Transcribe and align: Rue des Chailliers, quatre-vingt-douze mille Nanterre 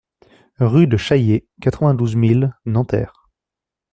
Rue 0.57 0.87
des 0.87 0.97
Chailliers, 0.97 1.47
quatre-vingt-douze 1.61 2.15
mille 2.15 2.57
Nanterre 2.65 3.29